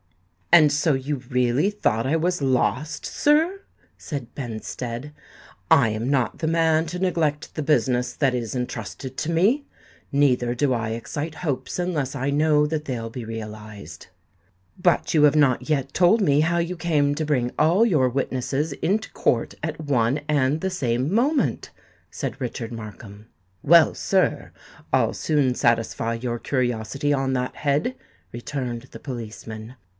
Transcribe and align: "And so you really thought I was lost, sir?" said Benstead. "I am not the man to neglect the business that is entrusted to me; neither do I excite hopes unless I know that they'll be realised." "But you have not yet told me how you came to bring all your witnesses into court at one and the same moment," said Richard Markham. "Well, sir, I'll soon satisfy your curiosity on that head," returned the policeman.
"And 0.53 0.69
so 0.71 0.93
you 0.95 1.17
really 1.29 1.69
thought 1.69 2.05
I 2.07 2.15
was 2.17 2.41
lost, 2.41 3.05
sir?" 3.05 3.61
said 3.97 4.33
Benstead. 4.35 5.13
"I 5.69 5.89
am 5.89 6.09
not 6.09 6.39
the 6.39 6.47
man 6.47 6.87
to 6.87 6.99
neglect 6.99 7.53
the 7.55 7.61
business 7.63 8.13
that 8.13 8.33
is 8.33 8.53
entrusted 8.55 9.15
to 9.17 9.31
me; 9.31 9.63
neither 10.11 10.53
do 10.53 10.73
I 10.73 10.89
excite 10.89 11.35
hopes 11.35 11.79
unless 11.79 12.15
I 12.15 12.31
know 12.31 12.65
that 12.65 12.83
they'll 12.83 13.11
be 13.11 13.23
realised." 13.23 14.07
"But 14.77 15.13
you 15.13 15.23
have 15.23 15.37
not 15.37 15.69
yet 15.69 15.93
told 15.93 16.19
me 16.19 16.41
how 16.41 16.57
you 16.57 16.75
came 16.75 17.13
to 17.15 17.23
bring 17.23 17.51
all 17.57 17.85
your 17.85 18.09
witnesses 18.09 18.73
into 18.73 19.09
court 19.13 19.53
at 19.63 19.79
one 19.79 20.19
and 20.27 20.59
the 20.59 20.71
same 20.71 21.13
moment," 21.13 21.69
said 22.09 22.41
Richard 22.41 22.73
Markham. 22.73 23.27
"Well, 23.61 23.93
sir, 23.93 24.51
I'll 24.91 25.13
soon 25.13 25.53
satisfy 25.55 26.15
your 26.15 26.39
curiosity 26.39 27.13
on 27.13 27.33
that 27.33 27.55
head," 27.57 27.95
returned 28.33 28.87
the 28.91 28.99
policeman. 28.99 29.75